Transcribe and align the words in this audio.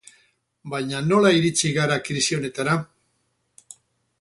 Baina 0.73 1.01
nola 1.09 1.31
iritsi 1.41 1.71
gara 1.75 1.99
krisi 2.07 2.39
honetara? 2.39 2.75